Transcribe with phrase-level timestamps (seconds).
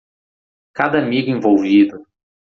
[0.73, 2.03] Cada amigo envolvido